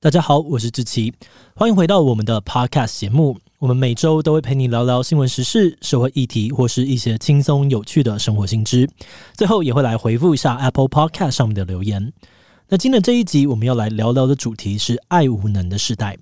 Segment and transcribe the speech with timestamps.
[0.00, 1.12] 大家好，我是志祺，
[1.56, 3.36] 欢迎回到我们的 Podcast 节目。
[3.58, 8.88] 我们每周都会陪你聊聊新闻时事、社会议题，或是一些轻松有趣的生活新知。
[9.34, 12.12] 最后也会来回复一下 Apple Podcast 上面的留言。
[12.68, 16.16] 那今天这一集我们要来聊聊的主题是爱无能的时代。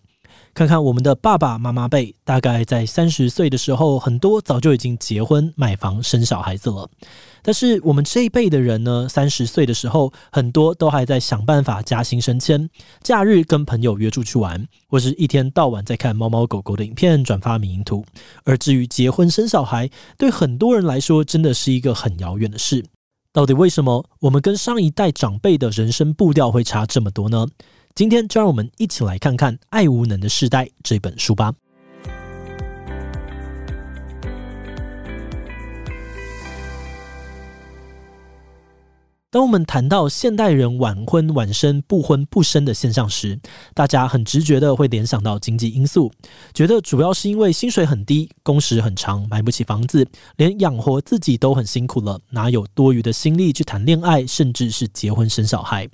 [0.54, 6.88] 看看我们的爸爸妈妈辈，大概在三十岁的时候，很多早就已经结婚、买房、生小孩子了。
[7.46, 12.68] 但是我们这一辈的人呢，三十岁的时候，很多都还在想办法加薪升迁，
[13.04, 18.04] 假日跟朋友约出去玩，或是一天到晚在看猫猫狗狗的影片、转发迷因图。
[18.42, 22.84] 而至于结婚生小孩，对很多人来说，真的是一个很遥远的事。
[23.32, 27.46] 到底为什么我们跟上一代长辈的人生步调会差这么多呢？
[27.94, 31.54] 今天就让我们一起来看看《爱无能的世代》这本书吧。
[39.28, 43.38] 当我们谈到现代人晚婚晚生、不婚不生的现象时，
[43.74, 46.12] 大家很直觉的会联想到经济因素，
[46.54, 50.06] 觉得主要是因为薪水很低、工时很长、买不起房子，
[50.36, 55.88] 连养活自己都很辛苦了，哪有多余的心力去谈恋爱，甚至是结婚生小孩？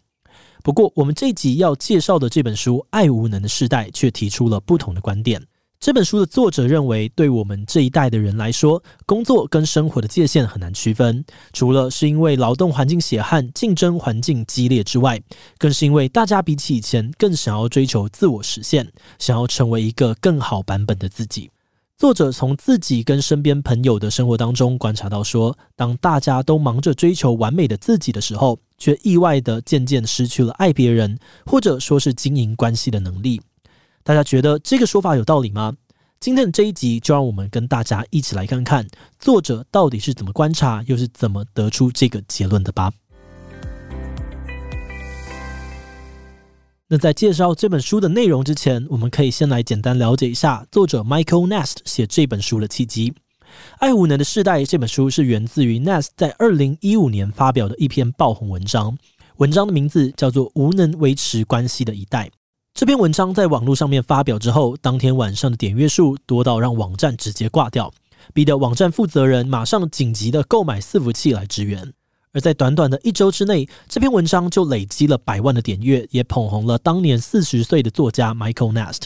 [0.62, 5.42] 不过，我们这集要介绍的这本书《爱无能的世代》却提出了不同的观点。
[5.82, 11.24] 这本书的作者认为，对我们这一代的人来说，工作跟生活的界限很难区分。
[11.52, 15.20] 除了是因为劳动环境血汗、竞争环境激烈之外，
[15.58, 21.50] 更是因为大家比起以前更想要追求自我实现，想要成为一个更好版本的自己。
[21.98, 33.40] 作者从自己跟身边朋友的生活当中观察到，说，当大家都忙着追求完美的自己的时候，却意外地渐渐失去了爱别人，或者说是经营关系的能力。
[34.04, 35.74] 大家觉得这个说法有道理吗？
[36.18, 38.86] 今天的这一集就让我们跟大家一起来看看
[39.18, 42.92] 作者到底是怎么观察，又是怎么得出这个结论的吧。
[46.88, 53.10] 那在介绍这本书的内容之前，我们可以先来简单了解一下作者 Michael Nest 写这本书的契机。
[53.78, 58.98] 《爱无能的世代》这本书是源自于 Nest 在二零一五年发表的一篇爆红文章，
[59.36, 62.26] 文章的名字叫做《无能维持关系的一代》。
[62.74, 67.92] 这篇文章在网络上面发表之后，当天晚上的点阅数多到让网站直接挂掉，
[68.32, 71.92] 逼得网站负责人马上紧急的购买伺服器来支援。
[72.32, 79.02] 而在短短的一周之内，这篇文章就累积了百万的点阅，也捧红了当年四十岁的作家 Michael Nast。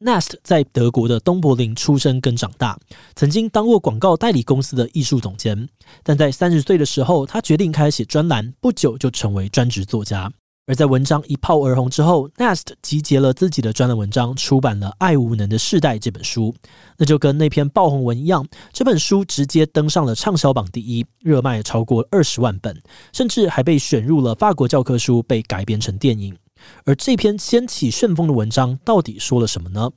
[0.00, 2.78] Nast 在德国的东柏林出生跟长大，
[3.16, 5.68] 曾经当过广告代理公司的艺术总监，
[6.04, 10.30] 但在三十岁的时候，他决定开始写专栏，不久就成为专职作家。
[10.68, 16.54] 而在文章一炮而红之后，Nest 集结了自己的专栏文章，出版了《爱无能的世代》这本书。
[16.98, 22.78] 那就跟那篇爆红文一样，这本书直接登上了畅销榜第一，热卖超过二十万本，
[23.14, 26.36] 甚至还被选入了法国教科书，被改编成电影。
[26.84, 29.90] 而这篇掀起旋风的文章到底说了什么呢？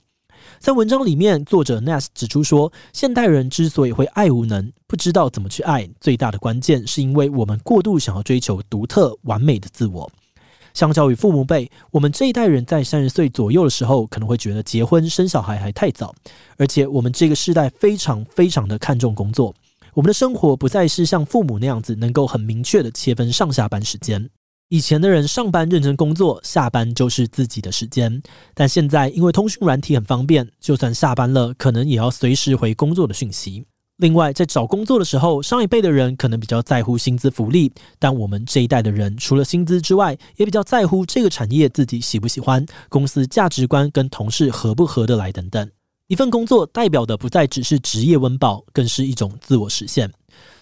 [0.58, 10.10] 在文章里面，作者 Nest 指出说，现代人之所以会爱无能，不知道怎么去爱，最大的关键是因为我们过度想要追求独特完美的自我。
[10.74, 16.14] 相较于父母辈，我们这一代人在三十岁左右的时候，可能会觉得结婚生小孩还太早，
[16.58, 19.54] 而且我们这个世代非常非常的看重工作，
[19.94, 24.30] 我们的生活不再是像父母那样子能够很明确的切分上下班时间。
[24.70, 28.22] 以前的人上班认真工作，下班就是自己的时间，
[28.54, 33.66] 但现在因为通讯软体很方便，就算下班了，可能也要随时回工作的讯息。
[34.02, 45.70] 另外，在找工作的时候，上一辈的人可能比较在乎薪资福利，但我们这一代的人，除了薪资之外，也比较在乎这个产业自己喜不喜欢，公司价值观跟同事合不合得来等等。
[46.08, 50.12] 一份工作代表的不再只是职业温饱，更是一种自我实现。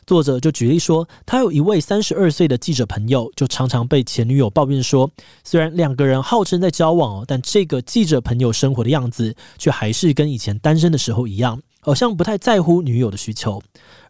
[0.06, 5.10] 作者就举例说，他有一位三十二岁的记者朋友，就常常被前女友抱怨说，
[5.46, 13.60] 虽然两个人号称在交往哦，但这个记者朋友生活的样子，却还是跟以前单身的时候一样，好像不太在乎女友的需求。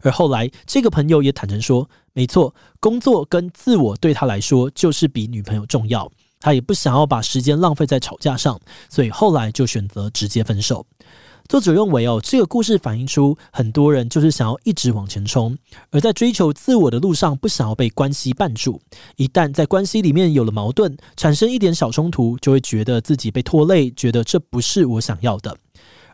[0.02, 10.84] 而后来，这个朋友也坦诚说，没错，工作跟自我对他来说就是比女朋友重要，他也不想要把时间浪费在吵架上，所以后来就选择直接分手。
[11.48, 15.56] 作者认为，哦，这个故事反映出很多人就是想要一直往前冲，
[15.90, 18.78] 而在追求自我的路上，不想要被关系绊住。
[19.16, 25.56] 一旦在关系里面有了矛盾，产生一点小冲突，就会觉得自己被拖累，觉得这不是我想要的。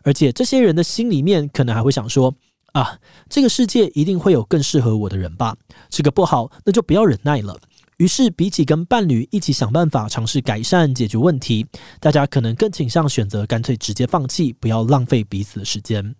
[0.07, 2.33] 而且这些人的心里面可能还会想说：
[2.71, 5.53] 啊，这个世界一定会有更适合我的人吧？
[5.89, 7.59] 这个不好，那就不要忍耐了。
[7.97, 11.65] 于是，比起跟伴侣一起想办法尝试改善解决问题，
[11.99, 16.15] 大家可能更倾向选择干脆直接放弃，不要浪费彼此的时间。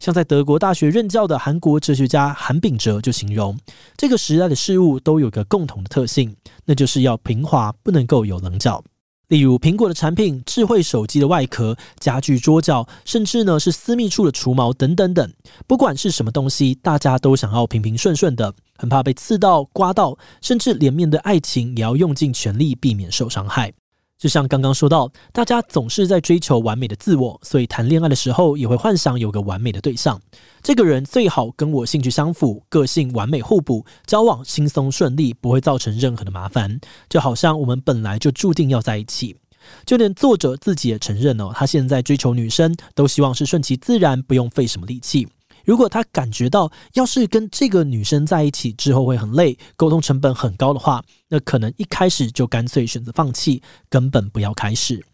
[0.00, 3.58] 像在德国大学任教的韩国哲学家韩炳哲就形容，
[3.98, 6.34] 这个时代的事物都有个共同的特性，
[6.64, 8.82] 那就是要平滑，不能够有棱角。
[9.28, 15.32] 例如苹果的产品、智慧手机的外壳、家具桌角，甚至呢是私密处的除毛等等等。
[15.66, 23.72] 不管是什么东西，大家都想要平平顺顺的，很怕被刺到、刮到，甚至连面对爱情也要用尽全力避免受伤害。
[24.18, 30.20] 就像刚刚说到，大家总是在追求完美的自我，所以谈恋爱的时候也会幻想有个完美的对象。
[30.62, 36.80] 这个人最好跟我兴趣相符，个性完美互补，交往轻松顺利，不会造成任何的麻烦。
[37.08, 39.36] 就好像我们本来就注定要在一起。
[39.84, 45.28] 就连作者自己也承认哦，他现在追求女生都希望是顺其自然，不用费什么力气。
[45.66, 53.60] 如果他感觉到要是跟这个女生在一起之后会很累，沟通成本很高的话，那可能一开始就干脆选择放弃，
[53.90, 55.04] 根本不要开始。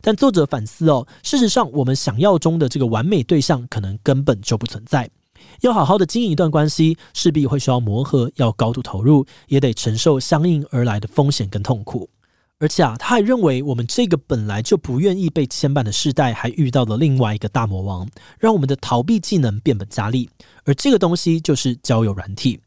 [0.00, 5.08] 但作者反思哦，事实上我们想要中的这个完美对象可能根本就不存在。
[5.60, 12.10] 要好好的经营一段关系，势必会需要磨合，要高度投入，也得承受相应而来的风险跟痛苦。
[12.62, 20.30] 而且啊，他还认为我们这个本来就不愿意被牵绊的世代，还遇到了另外一个大魔王，让我们的逃避技能变本加厉。
[20.64, 22.60] 而这个东西就是交友软体。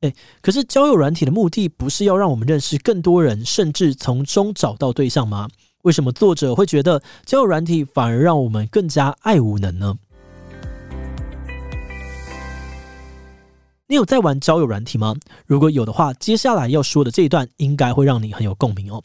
[0.00, 0.12] 诶，
[0.42, 5.48] 可是交友软体的目的不是要让我们认识更多人，甚至从中找到对象吗？
[5.82, 9.96] 为什么作者会觉得交友软体反而让我们更加爱无能呢？
[13.86, 15.14] 你有在玩交友软体吗？
[15.46, 19.00] 如果有的话，接下来要说的这一段应该会让你很有共鸣哦。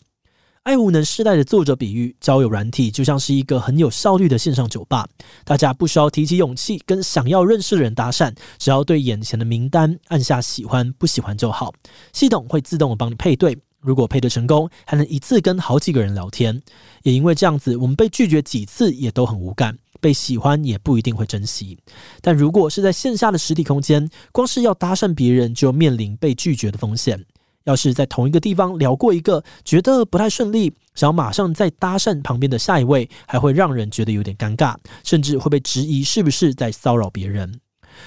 [0.64, 5.08] 爱无能世代的作者比喻，交友软体就像是一个很有效率的线上酒吧，
[5.44, 11.74] 大家不需要提起勇气跟想要认识的人搭讪，只要对眼前的名单按下喜欢不喜欢就好，
[12.14, 16.62] 系统会自动帮你配对，如果配对成功，还能一次跟好几个人聊天。
[17.02, 21.76] 也因为这样子，我们被拒绝几次也都很无感，被喜欢也不一定会珍惜。
[22.22, 27.26] 但如果是在线下的实体空间，光是要搭讪别人，就面临被拒绝的风险。
[27.64, 37.60] 要是在同一个地方聊过一个，觉得不太顺利，想要马上再搭讪旁边的下一位，还会让人觉得有点尴尬，甚至会被质疑是不是在骚扰别人。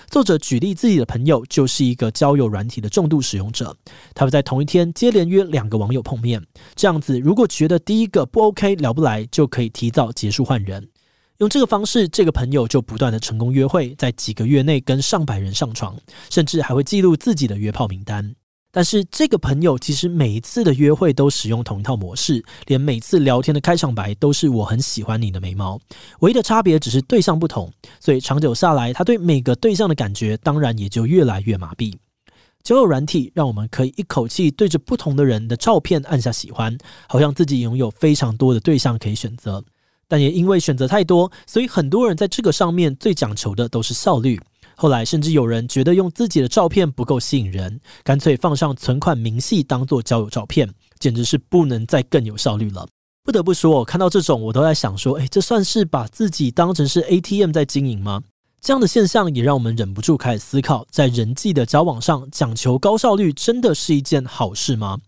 [0.08, 3.76] 作者举例自己的朋友就是一个交友软体的重度使用者，
[4.14, 6.42] 他们在同一天接连约两个网友碰面，
[6.74, 10.88] 这样子如果觉得第一个不 OK 聊不来，就可以提早结束换人。
[11.38, 15.96] 用这个方式，这个朋友就不断的成功约会，在几个月内跟上百人上床，
[16.30, 18.34] 甚至还会记录自己的约炮名单。
[18.76, 25.78] 但是这个朋友其实每一次的约会都使用同一套模式，连每次聊天的开场白都是“我很喜欢你的眉毛”，
[26.18, 31.94] 唯一的差别只是对象不同，所以长久下来，他对每个对象的感觉当然也就越来越麻痹。
[32.64, 36.76] 交友软体让我们可以一口气对着不同的人的照片按下喜欢，
[37.08, 39.62] 好像自己拥有非常多的对象可以选择，
[40.08, 44.40] 但也因为选择太多，所以很多人在这个上面最讲求的都是效率。
[44.76, 50.68] 后来，甚至有人觉得用自己的照片不够吸引人，干脆放上存款明细当做交友照片，
[50.98, 52.86] 简直是不能再更有效率了。
[53.22, 58.22] 不得不说，我看到这种，我都在想说，诶，这算是把自己当成是 ATM 在经营吗？
[58.60, 64.98] 这样的现象也让我们忍不住开始思考，在人际的交往上讲求高效率，真的是一件好事吗？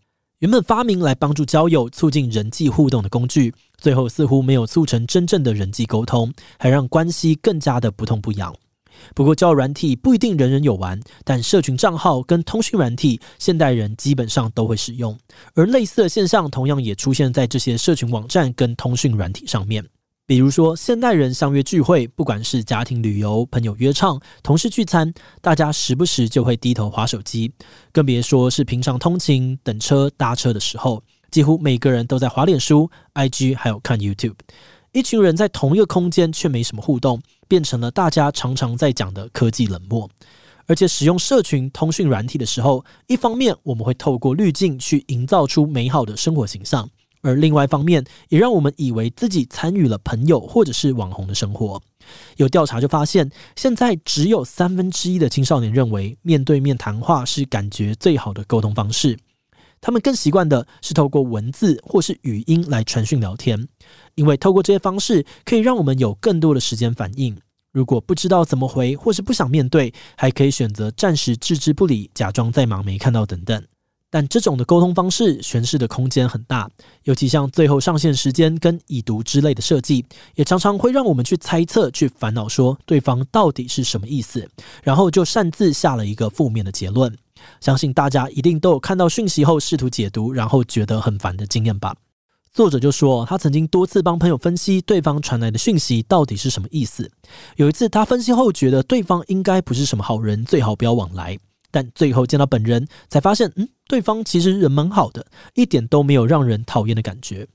[0.41, 8.55] 原本发明来帮助交友、促进人际互动的工具，最后似乎没有促成真正的人际沟通，还让关系更加的不痛不痒。
[9.15, 15.17] 不过，交友软体不一定人人有玩，但社群账号跟通讯软体，现代人基本上都会使用。
[15.55, 19.85] 而类似的现象，同样也出现在这些社群网站跟通讯软体上面。
[20.29, 27.53] 比如说，现代人相约聚会，不管是家庭旅游、朋友约唱、同事聚餐，大家时不时就会低头滑手机，
[27.93, 31.01] 更别说是平常通勤、等车、搭车的时候，
[31.31, 34.35] 几乎每个人都在滑脸书、IG，还有看 YouTube。
[34.97, 40.09] 一群人在同一个空间却没什么互动，变成了大家常常在讲的科技冷漠。
[40.67, 46.89] 而且使用社群通讯软体的时候，一方面我们会透过滤镜去营造出美好的生活形象，
[47.21, 51.79] 而另外一方面也让我们以为自己参与了朋友或者是网红的生活。
[52.39, 59.19] 有调查就发现，现在只有三分之一的青少年认为面对面谈话是感觉最好的沟通方式。
[59.81, 63.69] 他们更习惯的是透过文字或是语音来传讯聊天，
[64.15, 67.37] 因为透过这些方式可以让我们有更多的时间反应。
[67.73, 73.63] 如果不知道怎么回或是不想面对，还可以选择暂时置之不理，假装在忙没看到等等。
[74.09, 76.71] 但这种的沟通方式诠释的空间很大，
[77.03, 80.07] 尤其像最后上线时间跟已读之类的设计，
[80.37, 84.49] 也常常会让我们去猜测、去烦恼，说对方到底是什么意思，
[84.83, 87.15] 然后就擅自下了一个负面的结论。
[87.61, 91.95] 相信大家一定都有看到讯息后试图解读，然后觉得很烦的经验吧？
[92.53, 97.11] 作者就说，他曾经多次帮朋友分析对方传来的讯息到底是什么意思。
[97.57, 101.39] 有一次，他分析后觉得对方应该不是什么好人，最好不要往来。
[101.71, 107.47] 但最后见到本人，才发现，嗯，对方其实人蛮好的，一点都没有让人讨厌的感觉。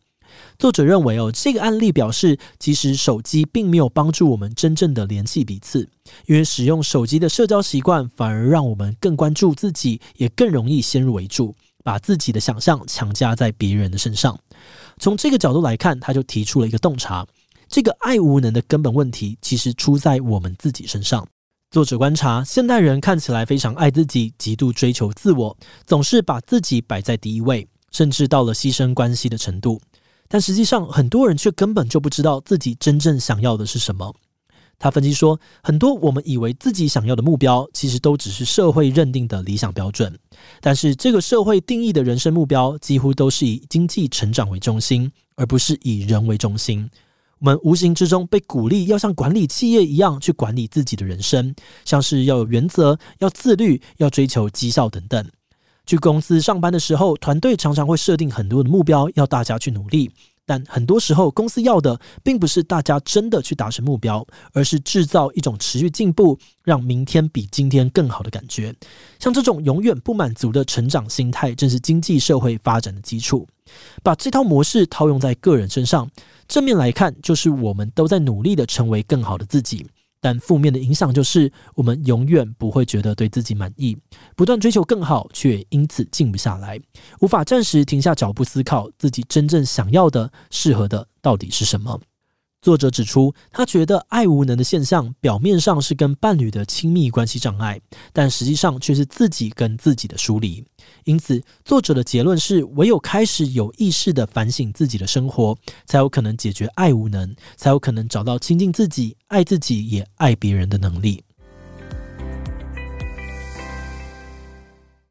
[0.57, 5.89] 作者认为哦，这个案例表示，其实手机并没有帮助我们真正的联系彼此，
[6.25, 14.38] 因为使用手机的社交习惯反而让我们更关注自己，也更容易先入为主，把自己的想象强加在别人的身上。
[15.00, 17.25] 从这个角度来看，他就提出了一个洞察：
[17.67, 21.27] 这个爱无能的根本问题，其实出在我们自己身上。
[21.71, 25.57] 作者观察，现代人看起来非常爱自己，极度追求自我，
[25.88, 29.81] 总是把自己摆在第一位，甚至到了牺牲关系的程度。
[30.31, 34.15] 但实际上，很多人却根本就不知道自己真正想要的是什么。
[34.79, 40.17] 他分析说，很多我们以为自己想要的目标，其实都只是社会认定的理想标准。
[40.61, 46.89] 但是，这个社会定义的人生目标，几乎都是以经济成长为中心，而不是以人为中心。
[47.39, 55.29] 我们无形之中被鼓励要像管理企业一样去管理自己的人生，像是要有原则、要自律、要追求绩效等等。
[55.91, 60.10] 去公司上班的时候，团队常常会设定很多的目标，要大家去努力。
[60.45, 68.74] 但很多时候，公司要的并不是大家真的去达成目标，而是制造一种持续进步，让明天比今天更好的感觉。
[69.19, 73.45] 像这种永远不满足的成长心态，正是经济社会发展的基础。
[74.01, 76.10] 把这套模式套用在个人身上。
[76.48, 79.86] 正面来看，就是我们都在努力的成为更好的自己；
[80.22, 83.98] 但负面的影响就是，我们永远不会觉得对自己满意，
[84.36, 86.80] 不断追求更好，却因此静不下来，
[87.20, 92.00] 无法暂时停下脚步思考自己真正想要的、适合的到底是什么。
[92.62, 97.82] 作者指出，他觉得爱无能的现象表面上是跟伴侣的亲密关系障碍，
[98.13, 100.63] 但实际上却是自己跟自己的疏离。
[101.06, 111.24] 因此，作者的结论是：唯有开始有意识地反省自己的生活，才有可能解决爱无能，才有可能找到亲近自己、爱自己也爱别人的能力。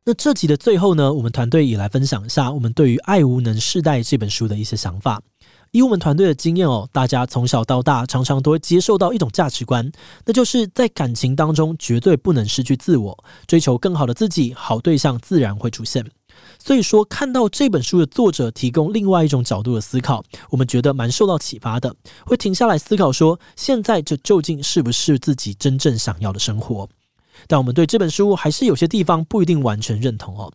[0.04, 5.20] 那这集的最后呢，我们团队也来分享一下我们对于《爱无能世代》这本书的一些想法。
[5.72, 9.90] 以我们团队的经验哦，大家从小到大常常都会接受到一种价值观，
[10.24, 16.04] 那就是在感情当中绝对不能失去自我，追求更好的自己，好对象自然会出现。
[16.58, 26.88] 所以说，看到这本书的作者提供另外一种角度的思考，我们觉得蛮受到启发的，会停下来思考说，现在这究竟是不是自己真正想要的生活？
[27.46, 30.52] 但我们对这本书还是有些地方不一定完全认同哦。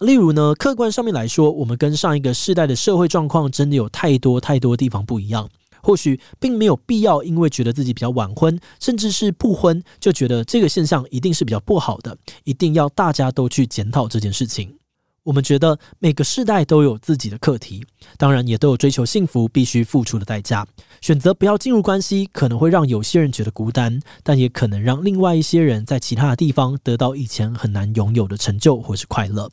[0.00, 5.48] 例如呢，客观上面来说，我们跟上一个世代的社会状况真的有太多太多地方不一样。
[5.82, 14.76] 或许并没有必要，因为觉得自己比较晚婚，甚至是不婚，就觉得这个现象一定是比较不好的，一定要大家都去检讨这件事情。
[15.24, 17.84] 我们觉得每个世代都有自己的课题，
[18.16, 20.66] 当然也都有追求幸福必须付出的代价。
[21.02, 29.50] 选择不要进入关系，可能会让有些人觉得孤单，但也可能让另外一些人在其他的地方得到以前很难拥有的成就或是快乐。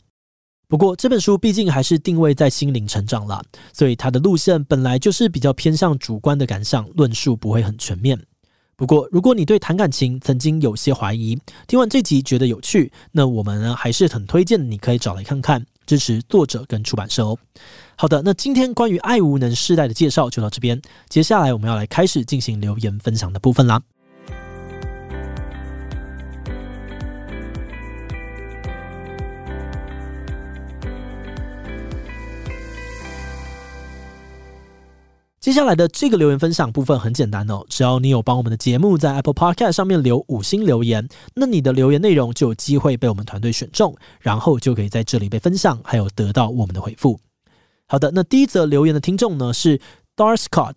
[0.72, 8.18] 不过这本书毕竟还是定位在心灵成长啦，所以它的路线本来就是比较偏向主观的感想，论述不会很全面。
[8.78, 11.38] 不过如果你对谈感情曾经有些怀疑，
[11.68, 17.38] 听完这集觉得有趣，那我们呢还是很推荐你可以找来看看，支持作者跟出版社哦。
[17.98, 23.82] 好的，那今天关于爱无能世代的介绍就到这边，接下来我们要来开始进行留言分享的部分啦。
[35.42, 47.20] 接下来的这个留言分享部分很简单哦，只要你有帮我们的节目在 Apple Podcast 上面留五星留言，那你的留言内容就有机会被我们团队选中，然后就可以在这里被分享，还有得到我们的回复。
[47.88, 49.82] 好的，那第一则留言的听众呢是
[50.16, 50.76] Darscott。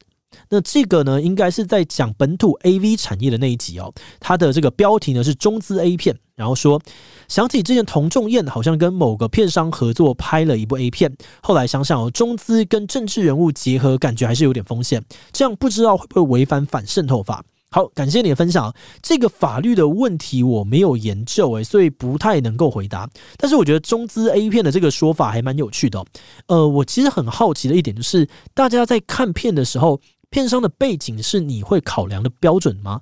[0.51, 3.93] 那这个呢，应该是在讲本土 AV 产业的那一集哦。
[4.21, 6.81] 它的这个标题呢是中资 A 片，然后说
[7.29, 15.03] 想起之前童仲彦好像跟某个片商合作拍了一部 A 片，后来想想哦，中资跟政治人物结合，感觉还是有点风险。
[15.33, 17.45] 这样不知道会不会违反反渗透法？
[17.71, 18.73] 好，感谢你的分享。
[19.03, 23.11] 这个法律的问题我没有研究诶，所以不太能够回答。
[23.37, 26.05] 但是我觉得中资 A 片的这个说法还蛮有趣的。
[26.47, 30.01] 呃，我其实很好奇的一点就是，大家在看片的时候。
[30.35, 33.01] 片商的背景是你会考量的标准吗？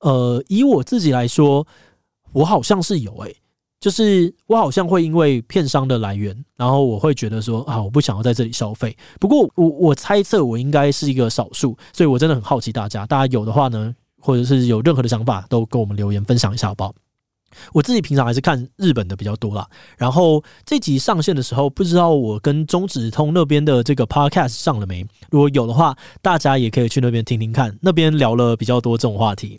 [0.00, 1.66] 呃，以我自己来说，
[2.30, 3.34] 我好像是有诶、
[3.80, 8.94] 就是我好像会因为片商的来源，然后我会觉得说啊，我不想要在这里消费。
[9.18, 16.94] 不过我我猜测我应该是一个少数，所以我真的很好奇大家，大家有的话呢，或者是有任何的想法，都跟我们留言分享一下好不好？
[17.72, 19.68] 我自己平常还是看日本的比较多啦。
[19.96, 25.06] 然后这集上线的时候，不知道我跟中指通那边的这个 podcast 上了没？
[25.30, 29.58] 如果有的话，大家也可以去那边听听看，那边聊了比较多这种话题。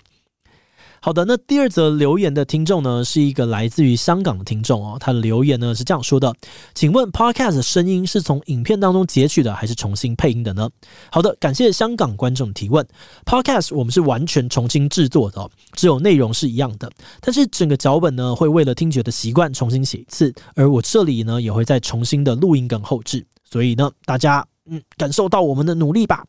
[1.01, 4.97] 好的，那第二则留言的听众呢，是一个来自于香港的听众哦。
[4.99, 6.33] 他的留言呢是这样说的
[6.73, 10.69] ：“请问 Podcast 的声音是从影片当中截取的，还是重新配音的呢？”
[11.11, 12.85] 好的，感谢香港观众提问。
[13.25, 26.25] Podcast 我们是完全重新制作的哦，只有内容是一样的，但是整个脚本呢会为了听觉的习惯重新写一次，而我这里呢也会再重新的录音跟后置，所以呢，大家嗯感受到我们的努力吧。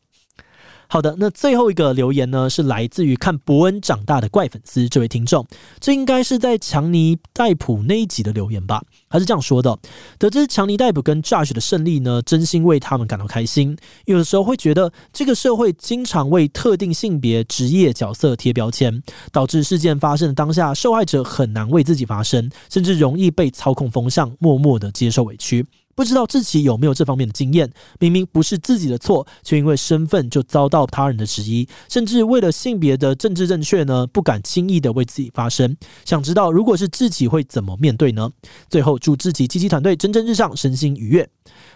[0.89, 5.45] 好的，那最后一个留言呢，是来自于看伯恩长大的怪粉丝这位听众，
[5.81, 8.81] 这应该是在强尼戴普那一集的留言吧？
[9.09, 9.77] 他是这样说的：
[10.17, 13.77] 得知强尼戴普跟 Josh 的胜利呢，真心为他们感到开心。
[14.05, 19.03] 有的时候会觉得这个社会经常为特定性别、职业、角色贴标签，
[19.33, 25.65] 导致事件发生的当下，受害者很难为自己发声，甚至容易被操控风向，默默的接受委屈。
[25.97, 27.67] 不知道自己有没有这方面的经验？
[27.99, 35.75] 明明不是自己的错，却因为身份就遭到他人的质疑，甚至为了性别的政治正确呢，不敢轻易的为自己发声。
[36.05, 38.29] 想知道如果是自己会怎么面对呢？
[38.69, 41.27] 最后祝自己积极团队蒸蒸日上，身心愉悦。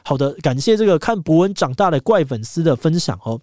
[0.04, 3.42] 好的，感谢这个看博文长大的怪粉丝的分享哦。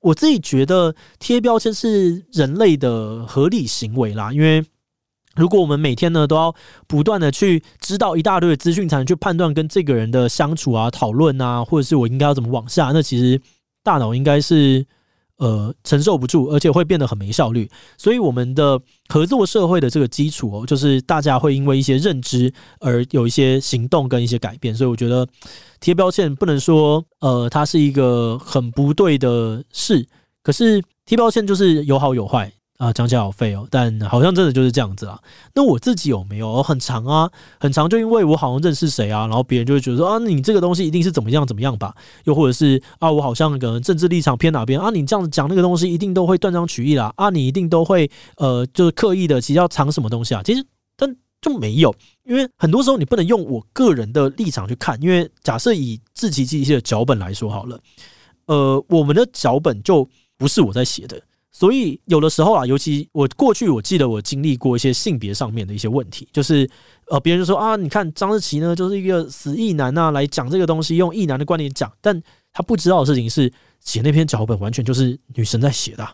[0.00, 4.62] 我自己觉得贴标签是人类的合理行为啦，因为。
[5.38, 6.54] 如果我们每天呢都要
[6.86, 13.40] 不断的去知道一大堆的资讯，才能去判断跟这个人的相处啊、讨论啊，或者是我应该要怎么往下，那其实
[13.84, 14.84] 大脑应该是
[15.36, 17.70] 呃承受不住，而且会变得很没效率。
[17.96, 24.74] 所以我们的合作社会的这个基础哦，就是大家会因为一些认知而有一些行动跟一些改变。
[24.74, 25.26] 所以我觉得
[25.80, 30.04] 贴标签不能说呃它是一个很不对的事，
[30.42, 32.52] 可是贴标签就是有好有坏。
[32.78, 35.20] 啊，讲起来好废哦，但好像真的就是这样子啊。
[35.52, 37.28] 那我自己有没有很长啊？
[37.58, 41.92] 很长，就因为我好像认识谁啊，然后别人就会觉得说啊，你这个东西一定是怎么样怎么样吧？
[42.24, 44.90] 又或者是啊，我好像可能政治立场偏哪边啊？
[44.90, 47.30] 你这样子讲那个东西一定都会断章取义啦啊！
[47.30, 50.42] 你一定都会呃，就是刻意的，其实要藏什么东西啊？
[50.44, 50.64] 其实
[50.96, 51.92] 但就没有，
[52.24, 57.80] 因为很多时候你不能用我个人的立场去看，因为假设以志祺七七的脚本来说好了，
[58.46, 61.20] 呃，我们的脚本就不是我在写的。
[61.58, 66.70] 所以有的时候啊，尤其我过去我记得我经历过一些性别上面的一些问题，就是
[67.08, 76.08] 呃，别人就说啊，你看张志奇呢，就是一个死意男啊，来讲这个东西，用意男的观点讲，但他不知道的事情是，写那篇脚本完全就是女生在写的，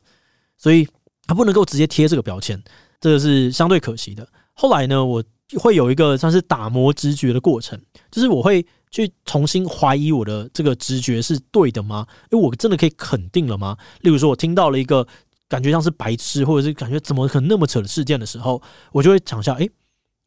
[0.56, 0.88] 所以
[1.26, 2.58] 他不能够直接贴这个标签，
[2.98, 4.26] 这个是相对可惜的。
[4.54, 5.22] 后来呢，我
[5.58, 7.78] 会有一个算是打磨直觉的过程，
[8.10, 8.64] 就是我会。
[8.94, 12.06] 去重新怀疑我的这个直觉是对的吗？
[12.30, 13.76] 因为我真的可以肯定了吗？
[14.02, 15.04] 例如说，我听到了一个
[15.48, 18.60] 感觉像是白痴，或者是感觉怎么可能那么扯的事件的时候，
[18.92, 19.70] 我就会想一下，诶，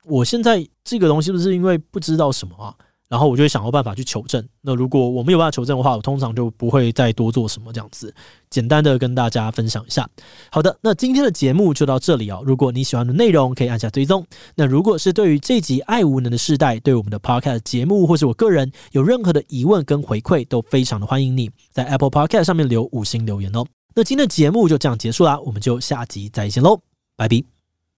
[0.06, 2.74] 我现在这个东西是不是因为不知道什么啊？
[3.10, 4.46] 然后我就会想要办法去求证。
[4.60, 8.14] 那如果我没有办法求证的话，我通常就不会再多做什么这样子。
[8.50, 10.06] 简单的跟大家分享一下。
[10.52, 12.44] 好的，那今天的节目就到这里哦。
[12.46, 14.26] 如果你喜欢的内容，可以按下追踪。
[14.56, 23.66] 那如果是对于这集爱无能的世代，对我们的 Podcast 节目或是我个人有任何的疑问跟回馈，都非常的欢迎你在 Apple Podcast 上面留五星留言哦。
[23.98, 26.80] 那今天的节目就这样结束啦，我们就下集再见喽，
[27.16, 27.57] 拜拜。